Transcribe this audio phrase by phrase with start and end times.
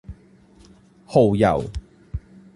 [1.05, 1.63] 蠔油